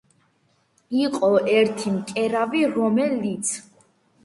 [1.01, 1.29] იყო
[1.59, 3.55] ერთი მკერავი, რომელიც